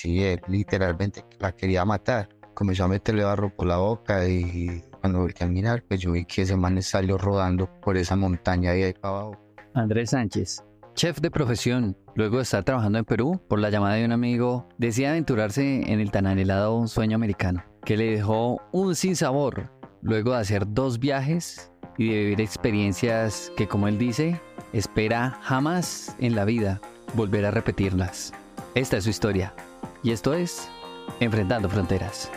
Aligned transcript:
Sí, 0.00 0.22
él 0.22 0.40
literalmente 0.46 1.24
la 1.40 1.50
quería 1.50 1.84
matar. 1.84 2.28
Comenzó 2.54 2.84
a 2.84 2.88
meterle 2.88 3.24
barro 3.24 3.50
por 3.50 3.66
la 3.66 3.78
boca 3.78 4.28
y 4.28 4.84
cuando 5.00 5.18
volví 5.18 5.34
a 5.40 5.46
mirar, 5.46 5.82
pues 5.88 5.98
yo 5.98 6.12
vi 6.12 6.24
que 6.24 6.42
ese 6.42 6.56
man 6.56 6.80
salió 6.82 7.18
rodando 7.18 7.68
por 7.80 7.96
esa 7.96 8.14
montaña 8.14 8.70
ahí 8.70 8.92
para 8.92 9.14
abajo. 9.14 9.36
Andrés 9.74 10.10
Sánchez, 10.10 10.62
chef 10.94 11.18
de 11.20 11.32
profesión, 11.32 11.96
luego 12.14 12.36
de 12.36 12.44
estar 12.44 12.62
trabajando 12.62 13.00
en 13.00 13.04
Perú, 13.06 13.40
por 13.48 13.58
la 13.58 13.70
llamada 13.70 13.96
de 13.96 14.04
un 14.04 14.12
amigo, 14.12 14.68
decide 14.78 15.08
aventurarse 15.08 15.92
en 15.92 15.98
el 15.98 16.12
tan 16.12 16.28
anhelado 16.28 16.86
sueño 16.86 17.16
americano, 17.16 17.64
que 17.84 17.96
le 17.96 18.12
dejó 18.12 18.60
un 18.70 18.94
sinsabor 18.94 19.68
luego 20.02 20.30
de 20.30 20.38
hacer 20.38 20.62
dos 20.64 21.00
viajes 21.00 21.72
y 21.96 22.10
de 22.10 22.20
vivir 22.20 22.40
experiencias 22.40 23.50
que, 23.56 23.66
como 23.66 23.88
él 23.88 23.98
dice, 23.98 24.40
espera 24.72 25.40
jamás 25.42 26.14
en 26.20 26.36
la 26.36 26.44
vida 26.44 26.80
volver 27.14 27.44
a 27.46 27.50
repetirlas. 27.50 28.32
Esta 28.76 28.98
es 28.98 29.04
su 29.04 29.10
historia 29.10 29.52
y 30.02 30.12
esto 30.12 30.34
es 30.34 30.68
Enfrentando 31.20 31.68
Fronteras. 31.68 32.30